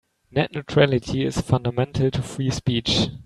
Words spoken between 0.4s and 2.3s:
neutrality is fundamental to